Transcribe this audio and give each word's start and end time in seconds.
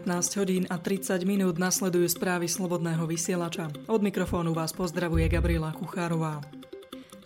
19 0.00 0.36
hodín 0.40 0.64
a 0.72 0.80
30 0.80 1.28
minút 1.28 1.60
nasledujú 1.60 2.08
správy 2.08 2.48
Slobodného 2.48 3.04
vysielača. 3.04 3.68
Od 3.84 4.00
mikrofónu 4.00 4.56
vás 4.56 4.72
pozdravuje 4.72 5.28
Gabriela 5.28 5.76
Kuchárová. 5.76 6.40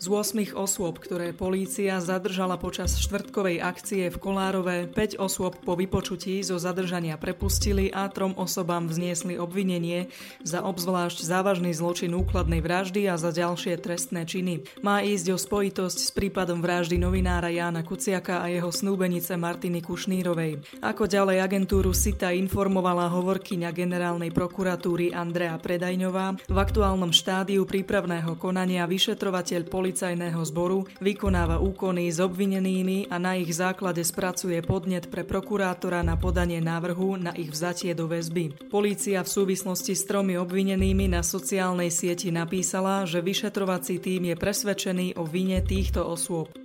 Z 0.05 0.13
8 0.13 0.53
osôb, 0.53 1.01
ktoré 1.01 1.33
polícia 1.33 1.97
zadržala 1.97 2.61
počas 2.61 3.01
štvrtkovej 3.01 3.57
akcie 3.65 4.13
v 4.13 4.21
Kolárove, 4.21 4.85
5 4.93 5.17
osôb 5.17 5.57
po 5.65 5.81
vypočutí 5.81 6.45
zo 6.45 6.61
zadržania 6.61 7.17
prepustili 7.17 7.89
a 7.89 8.05
trom 8.13 8.37
osobám 8.37 8.85
vzniesli 8.85 9.41
obvinenie 9.41 10.13
za 10.45 10.61
obzvlášť 10.61 11.25
závažný 11.25 11.73
zločin 11.73 12.13
úkladnej 12.13 12.61
vraždy 12.61 13.09
a 13.09 13.17
za 13.17 13.33
ďalšie 13.33 13.81
trestné 13.81 14.29
činy. 14.29 14.69
Má 14.85 15.01
ísť 15.01 15.33
o 15.33 15.41
spojitosť 15.41 15.97
s 15.97 16.13
prípadom 16.13 16.61
vraždy 16.61 17.01
novinára 17.01 17.49
Jána 17.49 17.81
Kuciaka 17.81 18.45
a 18.45 18.53
jeho 18.53 18.69
snúbenice 18.69 19.41
Martiny 19.41 19.81
Kušnírovej. 19.81 20.85
Ako 20.85 21.09
ďalej 21.09 21.41
agentúru 21.41 21.97
SITA 21.97 22.37
informovala 22.37 23.09
hovorkyňa 23.09 23.73
generálnej 23.73 24.37
prokuratúry 24.37 25.17
Andrea 25.17 25.57
Predajňová, 25.57 26.45
v 26.45 26.59
aktuálnom 26.61 27.09
štádiu 27.09 27.65
prípravného 27.65 28.37
konania 28.37 28.85
vyšetrovateľ 28.85 29.65
policie 29.65 29.93
policajného 29.95 30.43
zboru 30.43 30.91
vykonáva 30.99 31.63
úkony 31.63 32.11
s 32.11 32.19
obvinenými 32.19 33.15
a 33.15 33.23
na 33.23 33.39
ich 33.39 33.55
základe 33.55 34.03
spracuje 34.03 34.59
podnet 34.59 35.07
pre 35.07 35.23
prokurátora 35.23 36.03
na 36.03 36.19
podanie 36.19 36.59
návrhu 36.59 37.15
na 37.15 37.31
ich 37.39 37.55
vzatie 37.55 37.95
do 37.95 38.11
väzby. 38.11 38.75
Polícia 38.75 39.23
v 39.23 39.31
súvislosti 39.31 39.95
s 39.95 40.03
tromi 40.03 40.35
obvinenými 40.35 41.07
na 41.07 41.23
sociálnej 41.23 41.95
sieti 41.95 42.35
napísala, 42.35 43.07
že 43.07 43.23
vyšetrovací 43.23 44.03
tým 44.03 44.35
je 44.35 44.35
presvedčený 44.35 45.07
o 45.15 45.23
vine 45.31 45.63
týchto 45.63 46.03
osôb 46.03 46.64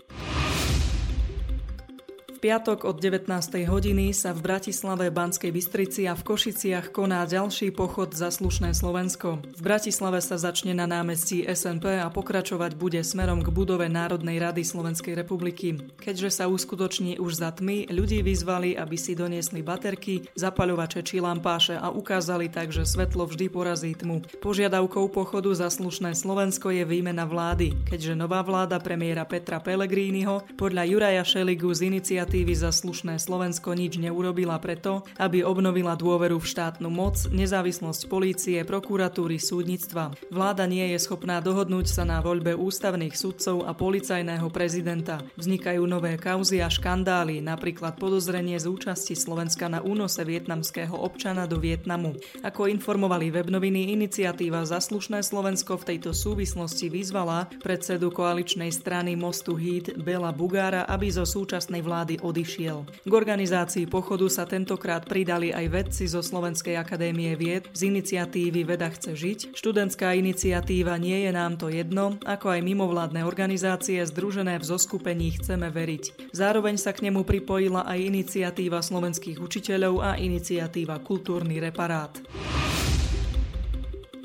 piatok 2.39 2.87
od 2.87 3.03
19. 3.03 3.27
hodiny 3.67 4.15
sa 4.15 4.31
v 4.31 4.39
Bratislave, 4.39 5.11
Banskej 5.11 5.51
Bystrici 5.51 6.07
a 6.07 6.15
v 6.15 6.23
Košiciach 6.23 6.95
koná 6.95 7.27
ďalší 7.27 7.75
pochod 7.75 8.15
za 8.15 8.31
slušné 8.31 8.71
Slovensko. 8.71 9.43
V 9.43 9.61
Bratislave 9.61 10.23
sa 10.23 10.39
začne 10.39 10.71
na 10.71 10.87
námestí 10.87 11.43
SNP 11.43 11.99
a 11.99 12.07
pokračovať 12.07 12.79
bude 12.79 13.03
smerom 13.03 13.43
k 13.43 13.51
budove 13.51 13.91
Národnej 13.91 14.39
rady 14.39 14.63
Slovenskej 14.63 15.19
republiky. 15.19 15.83
Keďže 15.99 16.39
sa 16.39 16.45
uskutoční 16.47 17.19
už 17.19 17.43
za 17.43 17.51
tmy, 17.51 17.91
ľudí 17.91 18.23
vyzvali, 18.23 18.79
aby 18.79 18.95
si 18.95 19.19
doniesli 19.19 19.59
baterky, 19.59 20.31
zapaľovače 20.39 21.03
či 21.03 21.19
lampáše 21.19 21.75
a 21.75 21.91
ukázali 21.91 22.47
tak, 22.47 22.71
že 22.71 22.87
svetlo 22.87 23.27
vždy 23.27 23.51
porazí 23.51 23.91
tmu. 23.99 24.23
Požiadavkou 24.39 25.11
pochodu 25.11 25.51
za 25.51 25.67
slušné 25.67 26.15
Slovensko 26.15 26.71
je 26.71 26.87
výmena 26.87 27.27
vlády, 27.27 27.75
keďže 27.83 28.15
nová 28.15 28.39
vláda 28.47 28.79
premiéra 28.79 29.27
Petra 29.27 29.59
Pellegriniho 29.59 30.47
podľa 30.55 30.87
Juraja 30.87 31.23
Šeligu 31.27 31.75
z 31.75 31.91
iniciatívy 31.91 32.28
iniciatívy 32.30 32.61
za 32.61 32.69
slušné 32.69 33.17
Slovensko 33.17 33.73
nič 33.73 33.97
neurobila 33.97 34.61
preto, 34.61 35.02
aby 35.17 35.41
obnovila 35.41 35.97
dôveru 35.97 36.38
v 36.38 36.45
štátnu 36.45 36.85
moc, 36.85 37.17
nezávislosť 37.33 38.05
polície, 38.05 38.61
prokuratúry, 38.61 39.41
súdnictva. 39.41 40.13
Vláda 40.30 40.69
nie 40.69 40.94
je 40.94 41.02
schopná 41.02 41.41
dohodnúť 41.41 41.89
sa 41.89 42.05
na 42.05 42.22
voľbe 42.22 42.53
ústavných 42.53 43.17
sudcov 43.17 43.66
a 43.66 43.73
policajného 43.73 44.45
prezidenta. 44.53 45.25
Vznikajú 45.41 45.81
nové 45.89 46.22
kauzy 46.22 46.61
a 46.61 46.69
škandály, 46.69 47.41
napríklad 47.41 47.97
podozrenie 47.97 48.61
z 48.61 48.69
účasti 48.69 49.17
Slovenska 49.17 49.66
na 49.66 49.81
únose 49.81 50.22
vietnamského 50.22 50.94
občana 50.94 51.50
do 51.50 51.57
Vietnamu. 51.57 52.13
Ako 52.45 52.69
informovali 52.69 53.33
webnoviny, 53.33 53.89
iniciatíva 53.97 54.69
za 54.69 54.77
slušné 54.77 55.25
Slovensko 55.25 55.81
v 55.81 55.97
tejto 55.97 56.13
súvislosti 56.13 56.94
vyzvala 56.94 57.50
predsedu 57.57 58.13
koaličnej 58.13 58.69
strany 58.69 59.17
Mostu 59.17 59.57
Híd 59.57 59.97
Bela 59.97 60.30
Bugára, 60.30 60.85
aby 60.85 61.09
zo 61.09 61.25
súčasnej 61.25 61.81
vlády 61.81 62.19
odišiel. 62.22 62.86
K 63.08 63.12
organizácii 63.12 63.89
pochodu 63.89 64.30
sa 64.30 64.45
tentokrát 64.45 65.03
pridali 65.03 65.50
aj 65.50 65.66
vedci 65.67 66.06
zo 66.06 66.22
Slovenskej 66.22 66.78
akadémie 66.78 67.34
vied 67.34 67.68
z 67.74 67.90
iniciatívy 67.90 68.63
Veda 68.63 68.91
chce 68.94 69.18
žiť. 69.18 69.40
Študentská 69.57 70.13
iniciatíva 70.16 70.96
Nie 71.02 71.28
je 71.28 71.31
nám 71.34 71.58
to 71.58 71.68
jedno, 71.74 72.19
ako 72.24 72.53
aj 72.53 72.62
mimovládne 72.62 73.25
organizácie 73.25 74.00
združené 74.06 74.62
v 74.62 74.68
zoskupení 74.68 75.35
Chceme 75.40 75.74
veriť. 75.74 76.34
Zároveň 76.35 76.78
sa 76.78 76.94
k 76.94 77.09
nemu 77.09 77.25
pripojila 77.25 77.88
aj 77.90 78.00
iniciatíva 78.00 78.79
slovenských 78.79 79.41
učiteľov 79.41 80.03
a 80.03 80.12
iniciatíva 80.19 81.02
Kultúrny 81.02 81.58
reparát. 81.58 82.13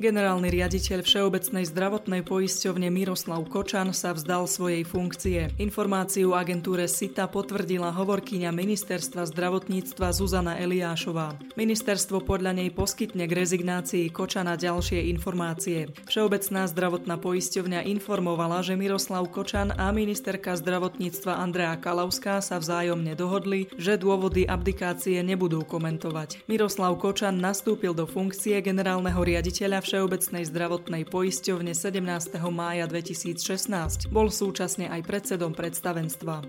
Generálny 0.05 0.53
riaditeľ 0.53 1.01
Všeobecnej 1.01 1.65
zdravotnej 1.65 2.29
poisťovne 2.29 2.93
Miroslav 2.93 3.41
Kočan 3.49 3.97
sa 3.97 4.13
vzdal 4.13 4.45
svojej 4.45 4.85
funkcie. 4.85 5.49
Informáciu 5.57 6.37
agentúre 6.37 6.85
SITA 6.85 7.25
potvrdila 7.25 7.89
hovorkyňa 7.89 8.53
ministerstva 8.53 9.25
zdravotníctva 9.25 10.13
Zuzana 10.13 10.61
Eliášová. 10.61 11.41
Ministerstvo 11.57 12.21
podľa 12.21 12.53
nej 12.53 12.69
poskytne 12.69 13.25
k 13.25 13.33
rezignácii 13.33 14.13
Kočana 14.13 14.61
ďalšie 14.61 15.09
informácie. 15.09 15.89
Všeobecná 16.05 16.69
zdravotná 16.69 17.17
poisťovňa 17.17 17.89
informovala, 17.97 18.61
že 18.61 18.77
Miroslav 18.77 19.25
Kočan 19.33 19.73
a 19.73 19.89
ministerka 19.89 20.53
zdravotníctva 20.53 21.41
Andrea 21.41 21.81
Kalavská 21.81 22.45
sa 22.45 22.61
vzájomne 22.61 23.17
dohodli, 23.17 23.73
že 23.81 23.97
dôvody 23.97 24.45
abdikácie 24.45 25.25
nebudú 25.25 25.65
komentovať. 25.65 26.45
Miroslav 26.45 26.93
Kočan 27.01 27.41
nastúpil 27.41 27.97
do 27.97 28.05
funkcie 28.05 28.61
generálneho 28.61 29.17
riaditeľa 29.17 29.94
Všeobecnej 29.95 30.43
zdravotnej 30.51 31.07
poisťovne 31.07 31.71
17. 31.71 32.03
mája 32.51 32.91
2016. 32.91 34.11
Bol 34.11 34.27
súčasne 34.27 34.91
aj 34.91 35.07
predsedom 35.07 35.55
predstavenstva. 35.55 36.43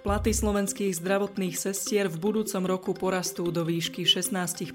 Platy 0.00 0.32
slovenských 0.32 0.96
zdravotných 0.96 1.60
sestier 1.60 2.08
v 2.08 2.16
budúcom 2.16 2.64
roku 2.64 2.96
porastú 2.96 3.52
do 3.52 3.68
výšky 3.68 4.08
16% 4.08 4.72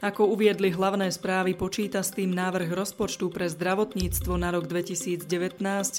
Ako 0.00 0.32
uviedli 0.32 0.72
hlavné 0.72 1.12
správy, 1.12 1.52
počíta 1.52 2.00
s 2.00 2.16
tým 2.16 2.32
návrh 2.32 2.72
rozpočtu 2.72 3.28
pre 3.28 3.52
zdravotníctvo 3.52 4.40
na 4.40 4.48
rok 4.48 4.64
2019, 4.64 5.28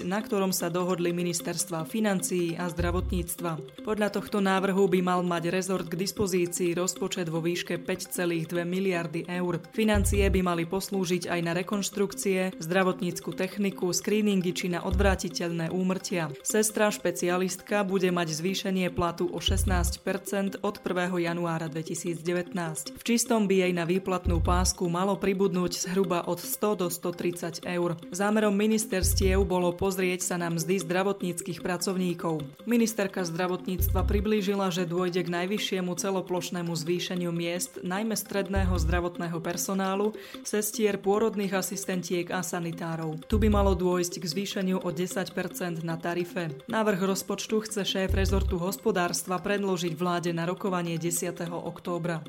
na 0.09 0.19
ktorom 0.25 0.49
sa 0.49 0.73
dohodli 0.73 1.13
ministerstva 1.13 1.85
financií 1.85 2.57
a 2.57 2.65
zdravotníctva. 2.65 3.85
Podľa 3.85 4.09
tohto 4.09 4.41
návrhu 4.41 4.89
by 4.89 5.05
mal 5.05 5.21
mať 5.21 5.53
rezort 5.53 5.85
k 5.85 6.01
dispozícii 6.01 6.73
rozpočet 6.73 7.29
vo 7.29 7.45
výške 7.45 7.77
5,2 7.77 8.41
miliardy 8.65 9.29
eur. 9.29 9.61
Financie 9.69 10.25
by 10.33 10.41
mali 10.41 10.65
poslúžiť 10.65 11.29
aj 11.29 11.39
na 11.45 11.53
rekonštrukcie, 11.61 12.57
zdravotnícku 12.57 13.37
techniku, 13.37 13.93
screeningy 13.93 14.49
či 14.49 14.73
na 14.73 14.81
odvrátiteľné 14.81 15.69
úmrtia. 15.69 16.33
Sestra 16.41 16.89
špecialistka 16.89 17.85
bude 17.85 18.09
mať 18.09 18.30
zvýšenie 18.31 18.87
platu 18.95 19.27
o 19.27 19.39
16% 19.43 20.63
od 20.63 20.75
1. 20.79 21.19
januára 21.19 21.67
2019. 21.67 22.95
V 22.95 23.03
čistom 23.03 23.45
by 23.45 23.67
jej 23.67 23.73
na 23.75 23.83
výplatnú 23.83 24.39
pásku 24.39 24.87
malo 24.87 25.19
pribudnúť 25.19 25.87
zhruba 25.87 26.23
od 26.23 26.39
100 26.39 26.81
do 26.81 26.87
130 26.87 27.67
eur. 27.67 27.99
Zámerom 28.15 28.55
ministerstiev 28.55 29.43
bolo 29.43 29.75
pozrieť 29.75 30.23
sa 30.23 30.35
na 30.39 30.47
mzdy 30.47 30.79
zdravotníckých 30.81 31.59
pracovníkov. 31.59 32.43
Ministerka 32.63 33.27
zdravotníctva 33.27 34.07
priblížila, 34.07 34.71
že 34.71 34.87
dôjde 34.87 35.27
k 35.27 35.33
najvyššiemu 35.33 35.91
celoplošnému 35.95 36.71
zvýšeniu 36.71 37.35
miest, 37.35 37.83
najmä 37.83 38.15
stredného 38.15 38.73
zdravotného 38.79 39.37
personálu, 39.43 40.15
sestier, 40.47 40.95
pôrodných 40.95 41.53
asistentiek 41.57 42.29
a 42.31 42.39
sanitárov. 42.45 43.23
Tu 43.27 43.35
by 43.41 43.51
malo 43.51 43.75
dôjsť 43.75 44.21
k 44.21 44.25
zvýšeniu 44.25 44.77
o 44.81 44.89
10% 44.89 45.83
na 45.83 45.95
tarife. 45.97 46.53
Návrh 46.69 46.99
rozpočtu 47.03 47.63
chce 47.65 47.81
šéf 47.83 48.11
rezortu 48.21 48.61
hospodárstva 48.61 49.41
predložiť 49.41 49.97
vláde 49.97 50.29
na 50.29 50.45
rokovanie 50.45 50.93
10. 51.01 51.41
októbra. 51.49 52.21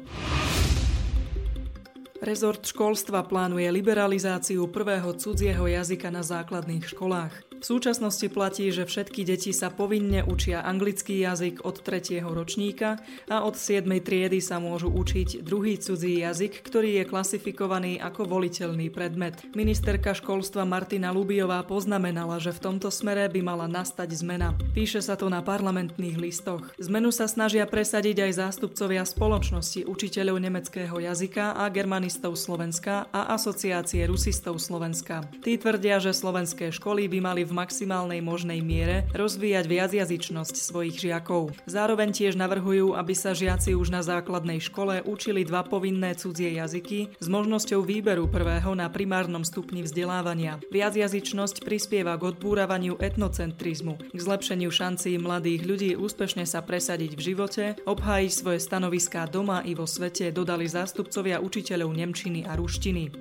Rezort 2.25 2.65
školstva 2.65 3.21
plánuje 3.29 3.69
liberalizáciu 3.69 4.73
prvého 4.73 5.13
cudzieho 5.13 5.69
jazyka 5.69 6.09
na 6.09 6.25
základných 6.25 6.89
školách. 6.97 7.52
V 7.63 7.79
súčasnosti 7.79 8.27
platí, 8.27 8.75
že 8.75 8.83
všetky 8.83 9.23
deti 9.23 9.55
sa 9.55 9.71
povinne 9.71 10.27
učia 10.27 10.67
anglický 10.67 11.23
jazyk 11.23 11.63
od 11.63 11.79
3. 11.79 12.19
ročníka 12.19 12.99
a 13.31 13.47
od 13.47 13.55
7. 13.55 13.87
triedy 14.03 14.43
sa 14.43 14.59
môžu 14.59 14.91
učiť 14.91 15.47
druhý 15.47 15.79
cudzí 15.79 16.27
jazyk, 16.27 16.59
ktorý 16.59 16.99
je 16.99 17.05
klasifikovaný 17.07 18.03
ako 18.03 18.27
voliteľný 18.27 18.91
predmet. 18.91 19.39
Ministerka 19.55 20.11
školstva 20.11 20.67
Martina 20.67 21.15
Lubiová 21.15 21.63
poznamenala, 21.63 22.43
že 22.43 22.51
v 22.51 22.67
tomto 22.67 22.91
smere 22.91 23.31
by 23.31 23.41
mala 23.47 23.71
nastať 23.71 24.11
zmena. 24.11 24.59
Píše 24.75 24.99
sa 24.99 25.15
to 25.15 25.31
na 25.31 25.39
parlamentných 25.39 26.19
listoch. 26.19 26.67
Zmenu 26.83 27.15
sa 27.15 27.31
snažia 27.31 27.63
presadiť 27.71 28.27
aj 28.27 28.43
zástupcovia 28.43 29.07
spoločnosti 29.07 29.87
učiteľov 29.87 30.43
nemeckého 30.43 30.99
jazyka 30.99 31.55
a 31.55 31.71
germanistov 31.71 32.35
Slovenska 32.35 33.07
a 33.15 33.39
asociácie 33.39 34.03
rusistov 34.11 34.59
Slovenska. 34.59 35.31
Tí 35.47 35.55
tvrdia, 35.55 36.03
že 36.03 36.11
slovenské 36.11 36.75
školy 36.75 37.07
by 37.07 37.21
mali 37.23 37.43
v 37.47 37.51
v 37.53 37.61
maximálnej 37.61 38.25
možnej 38.25 38.65
miere 38.65 39.05
rozvíjať 39.13 39.69
viacjazyčnosť 39.69 40.57
svojich 40.57 40.97
žiakov. 40.97 41.53
Zároveň 41.69 42.17
tiež 42.17 42.41
navrhujú, 42.41 42.97
aby 42.97 43.13
sa 43.13 43.37
žiaci 43.37 43.77
už 43.77 43.93
na 43.93 44.01
základnej 44.01 44.57
škole 44.65 45.05
učili 45.05 45.45
dva 45.45 45.61
povinné 45.61 46.17
cudzie 46.17 46.57
jazyky 46.57 47.13
s 47.21 47.27
možnosťou 47.29 47.85
výberu 47.85 48.25
prvého 48.25 48.73
na 48.73 48.89
primárnom 48.89 49.45
stupni 49.45 49.85
vzdelávania. 49.85 50.65
Viacjazyčnosť 50.73 51.61
prispieva 51.61 52.17
k 52.17 52.33
odbúravaniu 52.33 52.97
etnocentrizmu, 52.97 54.17
k 54.17 54.19
zlepšeniu 54.19 54.73
šancí 54.73 55.21
mladých 55.21 55.61
ľudí 55.69 55.91
úspešne 56.01 56.49
sa 56.49 56.65
presadiť 56.65 57.13
v 57.13 57.21
živote, 57.21 57.65
obhájiť 57.85 58.33
svoje 58.33 58.59
stanoviská 58.65 59.29
doma 59.29 59.61
i 59.61 59.77
vo 59.77 59.85
svete, 59.85 60.33
dodali 60.33 60.65
zástupcovia 60.65 61.45
učiteľov 61.45 61.93
Nemčiny 61.93 62.49
a 62.49 62.57
ruštiny. 62.57 63.13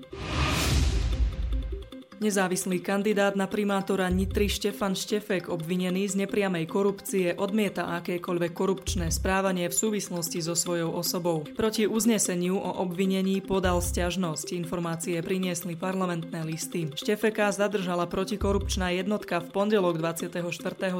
Nezávislý 2.21 2.85
kandidát 2.85 3.33
na 3.33 3.49
primátora 3.49 4.05
Nitry 4.05 4.45
Štefan 4.45 4.93
Štefek, 4.93 5.49
obvinený 5.49 6.05
z 6.05 6.21
nepriamej 6.21 6.69
korupcie, 6.69 7.33
odmieta 7.33 7.97
akékoľvek 7.97 8.53
korupčné 8.53 9.09
správanie 9.09 9.65
v 9.65 9.73
súvislosti 9.73 10.37
so 10.37 10.53
svojou 10.53 10.93
osobou. 10.93 11.41
Proti 11.57 11.89
uzneseniu 11.89 12.61
o 12.61 12.77
obvinení 12.85 13.41
podal 13.41 13.81
sťažnosť. 13.81 14.53
Informácie 14.53 15.17
priniesli 15.25 15.73
parlamentné 15.73 16.45
listy. 16.45 16.93
Štefeka 16.93 17.49
zadržala 17.49 18.05
protikorupčná 18.05 18.93
jednotka 18.93 19.41
v 19.41 19.49
pondelok 19.49 19.97
24. 19.97 20.45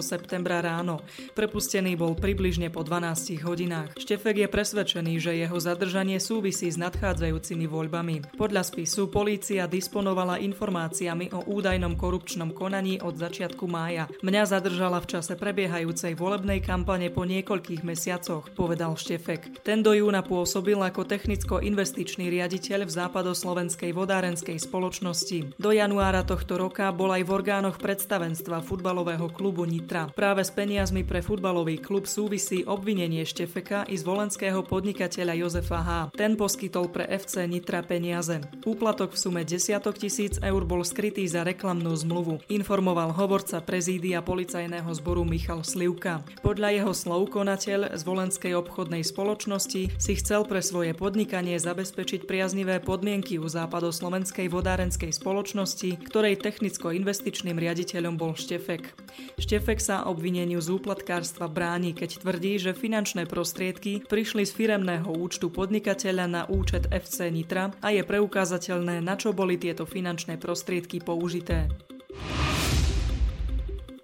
septembra 0.01 0.57
ráno. 0.65 1.06
Prepustený 1.38 2.01
bol 2.01 2.17
približne 2.17 2.74
po 2.74 2.81
12 2.81 3.45
hodinách. 3.45 3.94
Štefek 3.94 4.41
je 4.41 4.47
presvedčený, 4.50 5.21
že 5.21 5.38
jeho 5.38 5.57
zadržanie 5.62 6.17
súvisí 6.17 6.65
s 6.65 6.81
nadchádzajúcimi 6.81 7.69
voľbami. 7.69 8.33
Podľa 8.41 8.65
spisu 8.65 9.06
polícia 9.13 9.69
disponovala 9.69 10.41
informácia 10.41 11.10
informáciami 11.11 11.35
o 11.35 11.43
údajnom 11.51 11.99
korupčnom 11.99 12.55
konaní 12.55 13.03
od 13.03 13.19
začiatku 13.19 13.67
mája. 13.67 14.07
Mňa 14.23 14.43
zadržala 14.47 15.03
v 15.03 15.09
čase 15.17 15.35
prebiehajúcej 15.35 16.15
volebnej 16.15 16.63
kampane 16.63 17.11
po 17.11 17.27
niekoľkých 17.27 17.83
mesiacoch, 17.83 18.47
povedal 18.55 18.95
Štefek. 18.95 19.63
Ten 19.63 19.83
do 19.83 19.91
júna 19.91 20.23
pôsobil 20.23 20.79
ako 20.79 21.03
technicko-investičný 21.03 22.31
riaditeľ 22.31 22.87
v 22.87 22.91
západoslovenskej 22.91 23.91
vodárenskej 23.91 24.57
spoločnosti. 24.57 25.59
Do 25.59 25.75
januára 25.75 26.23
tohto 26.23 26.55
roka 26.55 26.87
bol 26.95 27.11
aj 27.11 27.23
v 27.27 27.31
orgánoch 27.31 27.77
predstavenstva 27.77 28.63
futbalového 28.63 29.27
klubu 29.31 29.67
Nitra. 29.67 30.07
Práve 30.15 30.47
s 30.47 30.51
peniazmi 30.53 31.03
pre 31.03 31.19
futbalový 31.19 31.83
klub 31.83 32.07
súvisí 32.07 32.63
obvinenie 32.63 33.27
Štefeka 33.27 33.83
i 33.91 33.99
volenského 34.01 34.63
podnikateľa 34.65 35.33
Jozefa 35.37 35.79
H. 35.83 35.89
Ten 36.15 36.33
poskytol 36.39 36.89
pre 36.89 37.05
FC 37.05 37.45
Nitra 37.45 37.83
peniaze. 37.85 38.41
Úplatok 38.65 39.13
v 39.13 39.17
sume 39.19 39.41
desiatok 39.45 39.97
tisíc 39.99 40.41
eur 40.41 40.63
bol 40.65 40.81
skrytý 40.81 41.00
skrytý 41.01 41.25
za 41.25 41.42
reklamnú 41.42 41.98
zmluvu, 41.98 42.45
informoval 42.45 43.09
hovorca 43.09 43.57
prezídia 43.57 44.21
policajného 44.21 44.86
zboru 44.94 45.25
Michal 45.25 45.65
Slivka. 45.65 46.21
Podľa 46.45 46.77
jeho 46.77 46.94
slov 46.94 47.33
konateľ 47.33 47.98
z 47.98 48.01
Volenskej 48.06 48.53
obchodnej 48.53 49.01
spoločnosti 49.01 49.98
si 49.98 50.13
chcel 50.21 50.45
pre 50.45 50.62
svoje 50.62 50.94
podnikanie 50.94 51.57
zabezpečiť 51.57 52.30
priaznivé 52.30 52.86
podmienky 52.86 53.42
u 53.42 53.50
západoslovenskej 53.50 54.45
vodárenskej 54.45 55.09
spoločnosti, 55.09 56.06
ktorej 56.06 56.38
technicko-investičným 56.38 57.57
riaditeľom 57.57 58.21
bol 58.21 58.38
Štefek. 58.38 58.94
Štefek 59.42 59.81
sa 59.81 60.06
obvineniu 60.06 60.62
z 60.62 60.69
úplatkárstva 60.69 61.50
bráni, 61.50 61.98
keď 61.98 62.21
tvrdí, 62.21 62.62
že 62.62 62.77
finančné 62.77 63.25
prostriedky 63.25 64.06
prišli 64.06 64.45
z 64.45 64.53
firemného 64.53 65.09
účtu 65.09 65.50
podnikateľa 65.50 66.25
na 66.30 66.42
účet 66.45 66.86
FC 66.94 67.33
Nitra 67.33 67.74
a 67.81 67.89
je 67.89 68.06
preukázateľné, 68.06 69.01
na 69.01 69.18
čo 69.18 69.33
boli 69.33 69.57
tieto 69.57 69.89
finančné 69.89 70.38
prostriedky 70.38 70.90
použité. 70.99 71.67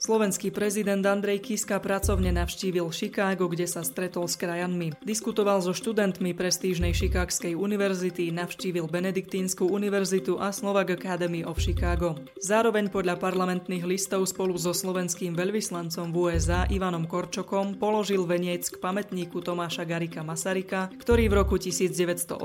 Slovenský 0.08 0.56
prezident 0.56 1.04
Andrej 1.04 1.44
Kiska 1.44 1.84
pracovne 1.84 2.32
navštívil 2.32 2.88
Chicago, 2.96 3.52
kde 3.52 3.68
sa 3.68 3.84
stretol 3.84 4.32
s 4.32 4.40
krajanmi. 4.40 4.96
Diskutoval 5.04 5.60
so 5.60 5.76
študentmi 5.76 6.32
prestížnej 6.32 6.96
Chicagskej 6.96 7.60
univerzity, 7.60 8.32
navštívil 8.32 8.88
Benediktínsku 8.88 9.68
univerzitu 9.68 10.40
a 10.40 10.56
Slovak 10.56 10.96
Academy 10.96 11.44
of 11.44 11.60
Chicago. 11.60 12.16
Zároveň 12.40 12.88
podľa 12.88 13.20
parlamentných 13.20 13.84
listov 13.84 14.24
spolu 14.32 14.56
so 14.56 14.72
slovenským 14.72 15.36
veľvyslancom 15.36 16.16
v 16.16 16.16
USA 16.16 16.64
Ivanom 16.72 17.04
Korčokom 17.04 17.76
položil 17.76 18.24
veniec 18.24 18.64
k 18.72 18.80
pamätníku 18.80 19.44
Tomáša 19.44 19.84
Garika 19.84 20.24
Masarika, 20.24 20.88
ktorý 21.04 21.28
v 21.28 21.44
roku 21.44 21.60
1918 21.60 22.40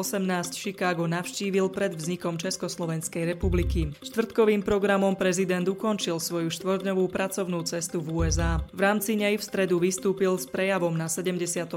Chicago 0.50 1.06
navštívil 1.06 1.70
pred 1.70 1.94
vznikom 1.94 2.42
Československej 2.42 3.38
republiky. 3.38 3.94
Štvrtkovým 4.02 4.66
programom 4.66 5.14
prezident 5.14 5.62
ukončil 5.70 6.18
svoju 6.18 6.50
štvordňovú 6.50 7.06
pracovnú 7.06 7.51
pracovnú 7.52 7.68
cestu 7.68 8.00
v 8.00 8.08
USA. 8.24 8.64
V 8.72 8.80
rámci 8.80 9.12
nej 9.12 9.36
v 9.36 9.44
stredu 9.44 9.76
vystúpil 9.76 10.32
s 10.40 10.48
prejavom 10.48 10.96
na 10.96 11.04
73. 11.04 11.68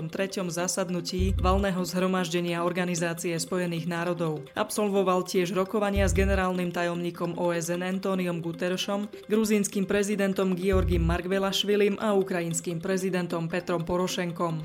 zasadnutí 0.48 1.36
valného 1.36 1.84
zhromaždenia 1.84 2.64
Organizácie 2.64 3.36
spojených 3.36 3.84
národov. 3.84 4.48
Absolvoval 4.56 5.28
tiež 5.28 5.52
rokovania 5.52 6.08
s 6.08 6.16
generálnym 6.16 6.72
tajomníkom 6.72 7.36
OSN 7.36 7.84
Antoniom 7.84 8.40
Guteršom, 8.40 9.12
gruzínskym 9.28 9.84
prezidentom 9.84 10.56
Georgim 10.56 11.04
Margvelašvilim 11.04 12.00
a 12.00 12.16
ukrajinským 12.16 12.80
prezidentom 12.80 13.52
Petrom 13.52 13.84
Porošenkom. 13.84 14.64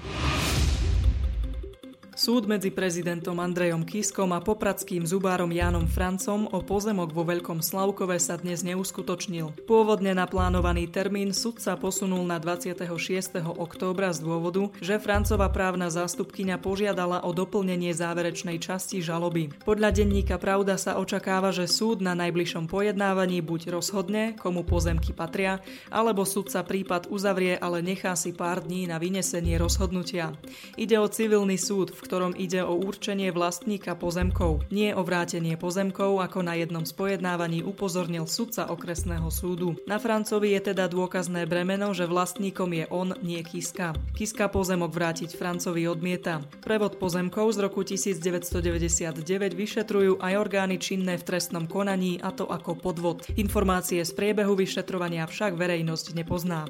Súd 2.21 2.45
medzi 2.45 2.69
prezidentom 2.69 3.41
Andrejom 3.41 3.81
Kiskom 3.81 4.37
a 4.37 4.45
popradským 4.45 5.09
zubárom 5.09 5.49
Jánom 5.49 5.89
Francom 5.89 6.53
o 6.53 6.61
pozemok 6.61 7.17
vo 7.17 7.25
Veľkom 7.25 7.65
Slavkove 7.65 8.21
sa 8.21 8.37
dnes 8.37 8.61
neuskutočnil. 8.61 9.65
Pôvodne 9.65 10.13
naplánovaný 10.13 10.85
termín 10.93 11.33
súd 11.33 11.65
sa 11.65 11.81
posunul 11.81 12.21
na 12.29 12.37
26. 12.37 13.41
októbra 13.57 14.13
z 14.13 14.21
dôvodu, 14.21 14.69
že 14.85 15.01
Francova 15.01 15.49
právna 15.49 15.89
zástupkyňa 15.89 16.61
požiadala 16.61 17.25
o 17.25 17.33
doplnenie 17.33 17.89
záverečnej 17.97 18.61
časti 18.61 19.01
žaloby. 19.01 19.57
Podľa 19.65 19.89
denníka 19.89 20.37
Pravda 20.37 20.77
sa 20.77 21.01
očakáva, 21.01 21.57
že 21.57 21.65
súd 21.73 22.05
na 22.05 22.13
najbližšom 22.13 22.69
pojednávaní 22.69 23.41
buď 23.41 23.81
rozhodne, 23.81 24.37
komu 24.37 24.61
pozemky 24.69 25.17
patria, 25.17 25.65
alebo 25.89 26.29
súd 26.29 26.53
sa 26.53 26.69
prípad 26.69 27.09
uzavrie, 27.09 27.57
ale 27.57 27.81
nechá 27.81 28.13
si 28.13 28.37
pár 28.37 28.61
dní 28.61 28.93
na 28.93 29.01
vynesenie 29.01 29.57
rozhodnutia. 29.57 30.37
Ide 30.77 31.01
o 31.01 31.09
civilný 31.09 31.57
súd, 31.57 31.97
v 31.97 32.10
ktorom 32.11 32.35
ide 32.35 32.67
o 32.67 32.75
určenie 32.75 33.31
vlastníka 33.31 33.95
pozemkov, 33.95 34.67
nie 34.75 34.91
o 34.91 35.07
vrátenie 35.07 35.55
pozemkov, 35.55 36.19
ako 36.19 36.43
na 36.43 36.59
jednom 36.59 36.83
z 36.83 36.91
pojednávaní 36.91 37.63
upozornil 37.63 38.27
sudca 38.27 38.67
okresného 38.67 39.31
súdu. 39.31 39.79
Na 39.87 40.03
Francovi 40.03 40.51
je 40.59 40.75
teda 40.75 40.91
dôkazné 40.91 41.47
bremeno, 41.47 41.95
že 41.95 42.11
vlastníkom 42.11 42.75
je 42.75 42.91
on, 42.91 43.15
nie 43.23 43.39
Kiska. 43.47 43.95
Kiska 44.11 44.51
pozemok 44.51 44.91
vrátiť 44.91 45.39
Francovi 45.39 45.87
odmieta. 45.87 46.43
Prevod 46.67 46.99
pozemkov 46.99 47.55
z 47.55 47.71
roku 47.71 47.87
1999 47.87 49.23
vyšetrujú 49.55 50.19
aj 50.19 50.35
orgány 50.35 50.83
činné 50.83 51.15
v 51.15 51.23
trestnom 51.23 51.71
konaní, 51.71 52.19
a 52.19 52.35
to 52.35 52.51
ako 52.51 52.75
podvod. 52.75 53.23
Informácie 53.39 54.03
z 54.03 54.11
priebehu 54.19 54.59
vyšetrovania 54.59 55.31
však 55.31 55.55
verejnosť 55.55 56.19
nepozná. 56.19 56.67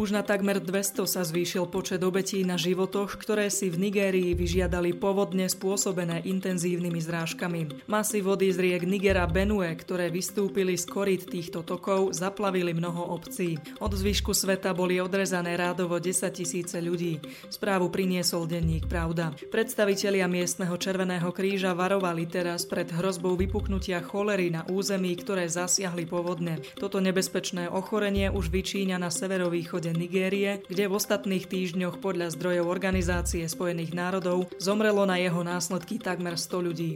Už 0.00 0.16
na 0.16 0.24
takmer 0.24 0.64
200 0.64 1.04
sa 1.04 1.20
zvýšil 1.20 1.68
počet 1.68 2.00
obetí 2.00 2.40
na 2.40 2.56
životoch, 2.56 3.20
ktoré 3.20 3.52
si 3.52 3.68
v 3.68 3.76
Nigérii 3.76 4.32
vyžiadali 4.32 4.96
povodne 4.96 5.44
spôsobené 5.44 6.24
intenzívnymi 6.24 7.04
zrážkami. 7.04 7.84
Masy 7.84 8.24
vody 8.24 8.48
z 8.48 8.64
riek 8.64 8.88
Nigera 8.88 9.28
Benue, 9.28 9.68
ktoré 9.76 10.08
vystúpili 10.08 10.80
z 10.80 10.88
korít 10.88 11.28
týchto 11.28 11.60
tokov, 11.68 12.16
zaplavili 12.16 12.72
mnoho 12.72 13.12
obcí. 13.12 13.60
Od 13.76 13.92
zvyšku 13.92 14.32
sveta 14.32 14.72
boli 14.72 15.04
odrezané 15.04 15.52
rádovo 15.60 16.00
10 16.00 16.32
tisíce 16.32 16.80
ľudí. 16.80 17.20
Správu 17.52 17.92
priniesol 17.92 18.48
denník 18.48 18.88
Pravda. 18.88 19.36
Predstavitelia 19.52 20.24
miestneho 20.24 20.80
Červeného 20.80 21.28
kríža 21.28 21.76
varovali 21.76 22.24
teraz 22.24 22.64
pred 22.64 22.88
hrozbou 22.88 23.36
vypuknutia 23.36 24.00
cholery 24.00 24.48
na 24.48 24.64
území, 24.64 25.12
ktoré 25.20 25.44
zasiahli 25.44 26.08
povodne. 26.08 26.56
Toto 26.80 27.04
nebezpečné 27.04 27.68
ochorenie 27.68 28.32
už 28.32 28.48
vyčíňa 28.48 28.96
na 28.96 29.12
severovýchode 29.12 29.89
východe 29.90 29.98
Nigérie, 29.98 30.62
kde 30.68 30.86
v 30.86 30.96
ostatných 30.96 31.44
týždňoch 31.50 31.98
podľa 31.98 32.30
zdrojov 32.34 32.66
Organizácie 32.70 33.42
spojených 33.46 33.94
národov 33.94 34.46
zomrelo 34.62 35.06
na 35.06 35.18
jeho 35.18 35.42
následky 35.42 35.98
takmer 35.98 36.38
100 36.38 36.66
ľudí. 36.66 36.92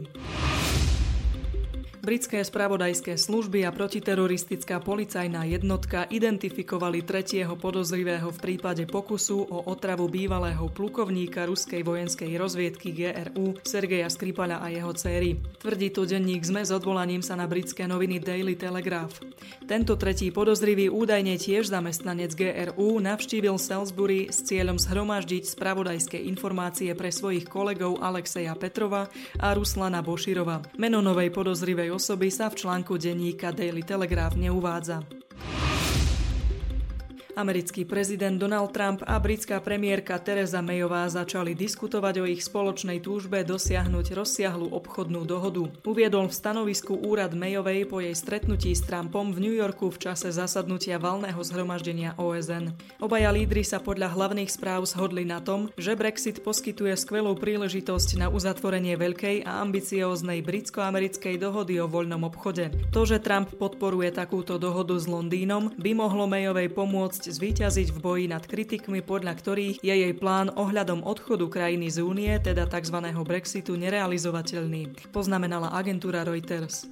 Britské 2.05 2.45
spravodajské 2.45 3.17
služby 3.17 3.65
a 3.65 3.73
protiteroristická 3.73 4.77
policajná 4.77 5.41
jednotka 5.49 6.05
identifikovali 6.05 7.01
tretieho 7.01 7.57
podozrivého 7.57 8.29
v 8.29 8.37
prípade 8.37 8.85
pokusu 8.85 9.41
o 9.41 9.65
otravu 9.65 10.05
bývalého 10.05 10.69
plukovníka 10.69 11.49
ruskej 11.49 11.81
vojenskej 11.81 12.29
rozviedky 12.37 12.93
GRU 12.93 13.57
Sergeja 13.65 14.05
Skripala 14.05 14.61
a 14.61 14.69
jeho 14.69 14.93
céry. 14.93 15.41
Tvrdí 15.57 15.89
to 15.89 16.05
denník 16.05 16.45
ZME 16.45 16.69
s 16.69 16.69
odvolaním 16.77 17.25
sa 17.25 17.33
na 17.33 17.49
britské 17.49 17.89
noviny 17.89 18.21
Daily 18.21 18.53
Telegraph. 18.53 19.25
Tento 19.65 19.97
tretí 19.97 20.29
podozrivý 20.29 20.93
údajne 20.93 21.41
tiež 21.41 21.73
zamestnanec 21.73 22.37
GRU 22.37 23.01
navštívil 23.01 23.57
Salisbury 23.57 24.29
s 24.29 24.45
cieľom 24.45 24.77
zhromaždiť 24.77 25.57
spravodajské 25.57 26.21
informácie 26.21 26.93
pre 26.93 27.09
svojich 27.09 27.49
kolegov 27.49 27.97
Alexeja 27.97 28.53
Petrova 28.53 29.09
a 29.41 29.57
Ruslana 29.57 30.05
Boširova. 30.05 30.61
Meno 30.77 31.01
novej 31.01 31.33
podozrivej 31.33 31.94
osoby 31.95 32.27
sa 32.27 32.51
v 32.51 32.59
článku 32.59 32.99
denníka 32.99 33.55
Daily 33.55 33.81
Telegraph 33.81 34.35
neuvádza. 34.35 35.24
Americký 37.35 37.83
prezident 37.83 38.39
Donald 38.39 38.71
Trump 38.71 39.03
a 39.03 39.19
britská 39.19 39.59
premiérka 39.59 40.15
Teresa 40.23 40.63
Mayová 40.63 41.03
začali 41.11 41.51
diskutovať 41.51 42.23
o 42.23 42.25
ich 42.31 42.39
spoločnej 42.39 43.03
túžbe 43.03 43.43
dosiahnuť 43.43 44.15
rozsiahlu 44.15 44.71
obchodnú 44.71 45.27
dohodu. 45.27 45.67
Uviedol 45.83 46.31
v 46.31 46.37
stanovisku 46.39 46.95
úrad 46.95 47.35
Mayovej 47.35 47.91
po 47.91 47.99
jej 47.99 48.15
stretnutí 48.15 48.71
s 48.71 48.87
Trumpom 48.87 49.35
v 49.35 49.43
New 49.43 49.51
Yorku 49.51 49.91
v 49.91 49.99
čase 49.99 50.31
zasadnutia 50.31 50.95
valného 50.95 51.35
zhromaždenia 51.43 52.15
OSN. 52.15 52.71
Obaja 53.03 53.35
lídry 53.35 53.67
sa 53.67 53.83
podľa 53.83 54.15
hlavných 54.15 54.47
správ 54.47 54.87
zhodli 54.87 55.27
na 55.27 55.43
tom, 55.43 55.67
že 55.75 55.99
Brexit 55.99 56.39
poskytuje 56.39 56.95
skvelú 56.95 57.35
príležitosť 57.35 58.15
na 58.15 58.31
uzatvorenie 58.31 58.95
veľkej 58.95 59.43
a 59.43 59.59
ambicióznej 59.59 60.39
britsko-americkej 60.39 61.35
dohody 61.35 61.83
o 61.83 61.91
voľnom 61.91 62.31
obchode. 62.31 62.71
To, 62.95 63.03
že 63.03 63.19
Trump 63.19 63.51
podporuje 63.59 64.15
takúto 64.15 64.55
dohodu 64.55 64.95
s 64.95 65.03
Londýnom, 65.03 65.75
by 65.75 65.91
mohlo 65.91 66.31
Mayovej 66.31 66.71
pomôcť 66.71 67.24
zvíťaziť 67.29 67.93
v 67.93 67.97
boji 68.01 68.25
nad 68.29 68.43
kritikmi, 68.43 69.05
podľa 69.05 69.33
ktorých 69.37 69.77
je 69.85 69.95
jej 69.95 70.13
plán 70.17 70.49
ohľadom 70.53 71.05
odchodu 71.05 71.45
krajiny 71.47 71.93
z 71.93 72.01
únie, 72.01 72.33
teda 72.41 72.65
tzv. 72.65 72.97
Brexitu, 73.25 73.77
nerealizovateľný, 73.77 75.13
poznamenala 75.13 75.73
agentúra 75.73 76.25
Reuters. 76.25 76.89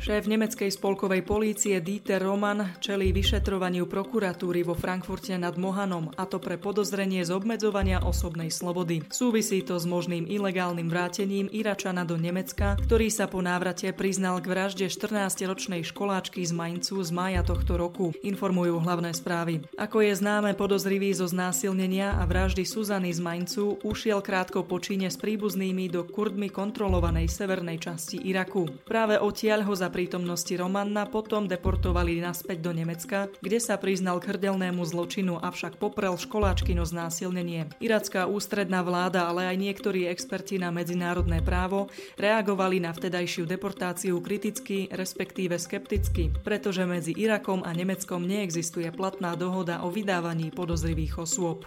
Šéf 0.00 0.24
nemeckej 0.24 0.72
spolkovej 0.72 1.20
polície 1.28 1.76
Dieter 1.76 2.24
Roman 2.24 2.72
čelí 2.80 3.12
vyšetrovaniu 3.12 3.84
prokuratúry 3.84 4.64
vo 4.64 4.72
Frankfurte 4.72 5.36
nad 5.36 5.60
Mohanom, 5.60 6.08
a 6.16 6.24
to 6.24 6.40
pre 6.40 6.56
podozrenie 6.56 7.20
z 7.20 7.28
obmedzovania 7.36 8.00
osobnej 8.00 8.48
slobody. 8.48 9.04
Súvisí 9.12 9.60
to 9.60 9.76
s 9.76 9.84
možným 9.84 10.24
ilegálnym 10.24 10.88
vrátením 10.88 11.52
Iračana 11.52 12.08
do 12.08 12.16
Nemecka, 12.16 12.80
ktorý 12.80 13.12
sa 13.12 13.28
po 13.28 13.44
návrate 13.44 13.92
priznal 13.92 14.40
k 14.40 14.48
vražde 14.48 14.88
14-ročnej 14.88 15.84
školáčky 15.84 16.48
z 16.48 16.56
Maincu 16.56 17.04
z 17.04 17.12
maja 17.12 17.44
tohto 17.44 17.76
roku, 17.76 18.16
informujú 18.24 18.80
hlavné 18.80 19.12
správy. 19.12 19.68
Ako 19.76 20.00
je 20.00 20.16
známe, 20.16 20.56
podozrivý 20.56 21.12
zo 21.12 21.28
znásilnenia 21.28 22.16
a 22.16 22.24
vraždy 22.24 22.64
Suzany 22.64 23.12
z 23.12 23.20
Maincu 23.20 23.76
ušiel 23.84 24.24
krátko 24.24 24.64
po 24.64 24.80
Číne 24.80 25.12
s 25.12 25.20
príbuznými 25.20 25.92
do 25.92 26.08
Kurdmi 26.08 26.48
kontrolovanej 26.48 27.28
severnej 27.28 27.76
časti 27.76 28.16
Iraku. 28.16 28.64
Práve 28.88 29.20
odtiaľ 29.20 29.68
ho 29.68 29.76
za 29.76 29.89
prítomnosti 29.90 30.54
Romanna 30.54 31.04
potom 31.10 31.50
deportovali 31.50 32.22
naspäť 32.22 32.62
do 32.64 32.72
Nemecka, 32.72 33.26
kde 33.42 33.58
sa 33.58 33.74
priznal 33.76 34.22
k 34.22 34.32
hrdelnému 34.32 34.80
zločinu, 34.86 35.42
avšak 35.42 35.76
poprel 35.76 36.14
školáčkino 36.14 36.86
znásilnenie. 36.86 37.68
Iracká 37.82 38.30
ústredná 38.30 38.86
vláda, 38.86 39.26
ale 39.26 39.50
aj 39.50 39.56
niektorí 39.58 40.06
experti 40.06 40.56
na 40.56 40.70
medzinárodné 40.70 41.42
právo 41.42 41.90
reagovali 42.16 42.78
na 42.78 42.94
vtedajšiu 42.94 43.44
deportáciu 43.50 44.16
kriticky, 44.22 44.86
respektíve 44.88 45.58
skepticky, 45.58 46.30
pretože 46.46 46.86
medzi 46.86 47.12
Irakom 47.12 47.66
a 47.66 47.74
Nemeckom 47.74 48.22
neexistuje 48.22 48.88
platná 48.94 49.34
dohoda 49.34 49.82
o 49.82 49.90
vydávaní 49.90 50.54
podozrivých 50.54 51.18
osôb. 51.20 51.66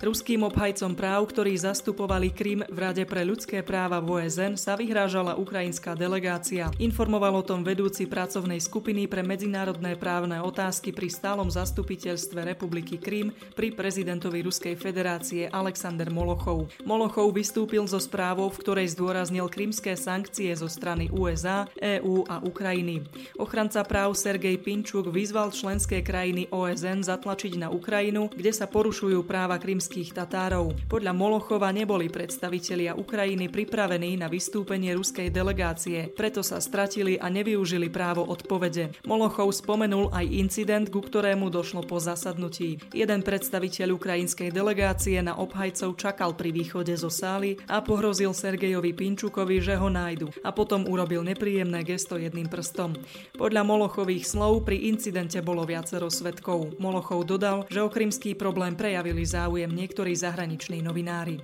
Ruským 0.00 0.40
obhajcom 0.48 0.96
práv, 0.96 1.28
ktorí 1.28 1.60
zastupovali 1.60 2.32
Krym 2.32 2.64
v 2.64 2.78
Rade 2.80 3.04
pre 3.04 3.20
ľudské 3.20 3.60
práva 3.60 4.00
v 4.00 4.16
OSN, 4.16 4.56
sa 4.56 4.72
vyhrážala 4.72 5.36
ukrajinská 5.36 5.92
delegácia. 5.92 6.72
Informoval 6.80 7.36
o 7.36 7.44
tom 7.44 7.60
vedúci 7.60 8.08
pracovnej 8.08 8.64
skupiny 8.64 9.04
pre 9.12 9.20
medzinárodné 9.20 10.00
právne 10.00 10.40
otázky 10.40 10.96
pri 10.96 11.12
stálom 11.12 11.52
zastupiteľstve 11.52 12.48
Republiky 12.48 12.96
Krym 12.96 13.28
pri 13.52 13.76
prezidentovi 13.76 14.40
Ruskej 14.40 14.72
federácie 14.80 15.52
Alexander 15.52 16.08
Molochov. 16.08 16.72
Molochov 16.88 17.36
vystúpil 17.36 17.84
so 17.84 18.00
správou, 18.00 18.48
v 18.48 18.56
ktorej 18.56 18.96
zdôraznil 18.96 19.52
krymské 19.52 20.00
sankcie 20.00 20.48
zo 20.56 20.72
strany 20.72 21.12
USA, 21.12 21.68
EÚ 21.76 22.24
a 22.24 22.40
Ukrajiny. 22.40 23.04
Ochranca 23.36 23.84
práv 23.84 24.16
Sergej 24.16 24.64
Pinčuk 24.64 25.12
vyzval 25.12 25.52
členské 25.52 26.00
krajiny 26.00 26.48
OSN 26.48 27.04
zatlačiť 27.04 27.60
na 27.60 27.68
Ukrajinu, 27.68 28.32
kde 28.32 28.48
sa 28.48 28.64
porušujú 28.64 29.28
práva 29.28 29.60
krymských 29.60 29.89
krymských 29.90 30.14
Tatárov. 30.14 30.86
Podľa 30.86 31.10
Molochova 31.10 31.74
neboli 31.74 32.06
predstavitelia 32.06 32.94
Ukrajiny 32.94 33.50
pripravení 33.50 34.14
na 34.14 34.30
vystúpenie 34.30 34.94
ruskej 34.94 35.34
delegácie, 35.34 36.14
preto 36.14 36.46
sa 36.46 36.62
stratili 36.62 37.18
a 37.18 37.26
nevyužili 37.26 37.90
právo 37.90 38.22
odpovede. 38.22 38.94
Molochov 39.02 39.50
spomenul 39.50 40.14
aj 40.14 40.30
incident, 40.30 40.86
ku 40.94 41.02
ktorému 41.02 41.50
došlo 41.50 41.82
po 41.82 41.98
zasadnutí. 41.98 42.78
Jeden 42.94 43.26
predstaviteľ 43.26 43.98
ukrajinskej 43.98 44.54
delegácie 44.54 45.18
na 45.26 45.34
obhajcov 45.34 45.98
čakal 45.98 46.38
pri 46.38 46.54
východe 46.54 46.94
zo 46.94 47.10
sály 47.10 47.58
a 47.66 47.82
pohrozil 47.82 48.30
Sergejovi 48.30 48.94
Pinčukovi, 48.94 49.58
že 49.58 49.74
ho 49.74 49.90
nájdu 49.90 50.30
a 50.46 50.54
potom 50.54 50.86
urobil 50.86 51.26
nepríjemné 51.26 51.82
gesto 51.82 52.14
jedným 52.14 52.46
prstom. 52.46 52.94
Podľa 53.34 53.66
Molochových 53.66 54.22
slov 54.22 54.62
pri 54.62 54.86
incidente 54.86 55.42
bolo 55.42 55.66
viacero 55.66 56.06
svetkov. 56.06 56.78
Molochov 56.78 57.26
dodal, 57.26 57.66
že 57.66 57.82
o 57.82 57.90
krymský 57.90 58.38
problém 58.38 58.78
prejavili 58.78 59.26
záujem 59.26 59.79
niektorí 59.80 60.12
zahraniční 60.16 60.82
novinári. 60.84 61.40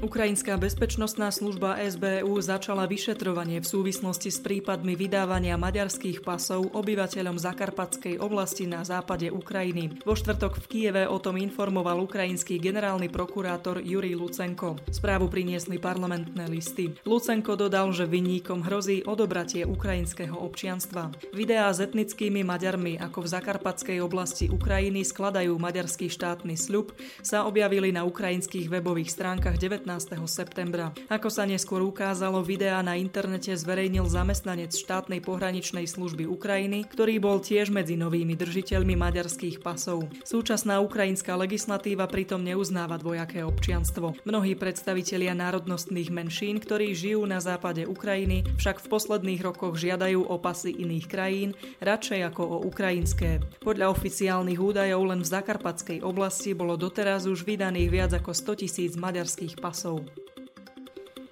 Ukrajinská 0.00 0.56
bezpečnostná 0.56 1.28
služba 1.28 1.76
SBU 1.76 2.32
začala 2.40 2.88
vyšetrovanie 2.88 3.60
v 3.60 3.68
súvislosti 3.68 4.32
s 4.32 4.40
prípadmi 4.40 4.96
vydávania 4.96 5.60
maďarských 5.60 6.24
pasov 6.24 6.72
obyvateľom 6.72 7.36
Zakarpatskej 7.36 8.16
oblasti 8.16 8.64
na 8.64 8.80
západe 8.80 9.28
Ukrajiny. 9.28 10.00
Vo 10.08 10.16
štvrtok 10.16 10.56
v 10.56 10.66
Kieve 10.72 11.04
o 11.04 11.20
tom 11.20 11.36
informoval 11.36 12.00
ukrajinský 12.00 12.56
generálny 12.56 13.12
prokurátor 13.12 13.84
Jurij 13.84 14.16
Lucenko. 14.16 14.80
Správu 14.88 15.28
priniesli 15.28 15.76
parlamentné 15.76 16.48
listy. 16.48 16.96
Lucenko 17.04 17.60
dodal, 17.60 17.92
že 17.92 18.08
vinníkom 18.08 18.64
hrozí 18.64 19.04
odobratie 19.04 19.68
ukrajinského 19.68 20.32
občianstva. 20.32 21.12
Videá 21.36 21.68
s 21.68 21.84
etnickými 21.84 22.40
Maďarmi, 22.40 22.96
ako 22.96 23.28
v 23.28 23.32
Zakarpatskej 23.36 24.00
oblasti 24.00 24.48
Ukrajiny 24.48 25.04
skladajú 25.04 25.60
maďarský 25.60 26.08
štátny 26.08 26.56
sľub, 26.56 26.96
sa 27.20 27.44
objavili 27.44 27.92
na 27.92 28.08
ukrajinských 28.08 28.72
webových 28.72 29.12
stránkach 29.12 29.60
19 29.60 29.89
septembra. 29.98 30.94
Ako 31.10 31.26
sa 31.32 31.42
neskôr 31.48 31.82
ukázalo, 31.82 32.44
videá 32.44 32.78
na 32.86 32.94
internete 32.94 33.50
zverejnil 33.50 34.06
zamestnanec 34.06 34.70
štátnej 34.76 35.18
pohraničnej 35.24 35.88
služby 35.88 36.28
Ukrajiny, 36.30 36.86
ktorý 36.86 37.18
bol 37.18 37.42
tiež 37.42 37.74
medzi 37.74 37.98
novými 37.98 38.38
držiteľmi 38.38 38.94
maďarských 38.94 39.64
pasov. 39.64 40.06
Súčasná 40.22 40.78
ukrajinská 40.84 41.34
legislatíva 41.34 42.06
pritom 42.06 42.44
neuznáva 42.44 43.00
dvojaké 43.00 43.42
občianstvo. 43.42 44.14
Mnohí 44.22 44.54
predstavitelia 44.54 45.34
národnostných 45.34 46.12
menšín, 46.12 46.60
ktorí 46.60 46.92
žijú 46.92 47.24
na 47.24 47.40
západe 47.40 47.88
Ukrajiny, 47.88 48.46
však 48.60 48.84
v 48.84 48.90
posledných 48.92 49.40
rokoch 49.40 49.80
žiadajú 49.80 50.28
o 50.28 50.36
pasy 50.36 50.76
iných 50.76 51.06
krajín, 51.08 51.50
radšej 51.80 52.20
ako 52.30 52.42
o 52.44 52.56
ukrajinské. 52.68 53.40
Podľa 53.64 53.88
oficiálnych 53.90 54.60
údajov 54.60 55.02
len 55.08 55.24
v 55.24 55.30
Zakarpatskej 55.32 56.04
oblasti 56.04 56.52
bolo 56.52 56.76
doteraz 56.76 57.24
už 57.24 57.48
vydaných 57.48 57.88
viac 57.88 58.12
ako 58.12 58.36
100 58.36 58.60
tisíc 58.60 58.92
maďarských 59.00 59.56
pasov 59.56 59.79
hlasov. 59.80 60.04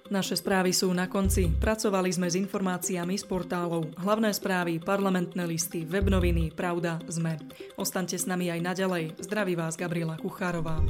Naše 0.09 0.41
správy 0.41 0.73
sú 0.73 0.89
na 0.89 1.05
konci. 1.05 1.53
Pracovali 1.53 2.09
sme 2.09 2.25
s 2.25 2.33
informáciami 2.33 3.13
z 3.13 3.29
portálov. 3.29 3.93
Hlavné 3.93 4.33
správy, 4.33 4.81
parlamentné 4.81 5.45
listy, 5.45 5.85
webnoviny, 5.85 6.49
Pravda, 6.49 6.97
ZME. 7.05 7.37
Ostaňte 7.77 8.17
s 8.17 8.25
nami 8.25 8.49
aj 8.49 8.73
naďalej. 8.73 9.21
Zdraví 9.21 9.53
vás 9.53 9.77
Gabriela 9.77 10.17
Kuchárová. 10.17 10.81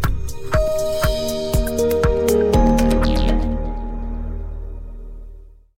thank 1.70 2.06
you 2.08 2.09